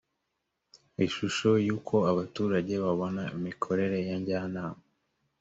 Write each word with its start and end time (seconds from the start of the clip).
ishusho 1.05 1.49
y’uko 1.65 1.95
abaturage 2.11 2.73
babona 2.83 3.23
imikorere 3.37 3.97
ya 4.07 4.15
njyanama 4.21 4.81